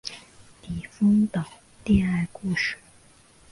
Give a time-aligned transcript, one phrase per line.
[0.63, 1.45] 李锋的
[1.85, 2.75] 恋爱故事